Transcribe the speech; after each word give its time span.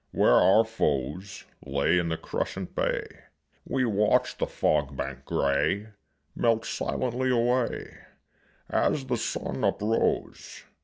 Where 0.09 0.33
our 0.33 0.65
foes 0.65 1.45
Lay 1.63 1.99
in 1.99 2.09
the 2.09 2.17
crescent 2.17 2.73
bay 2.73 3.05
We 3.67 3.85
watched 3.85 4.39
the 4.39 4.47
fog 4.47 4.97
bank 4.97 5.25
gray 5.25 5.89
Melt 6.35 6.65
silently 6.65 7.29
away 7.29 7.99
As 8.67 9.05
the 9.05 9.17
sun 9.17 9.63
uprose. 9.63 10.63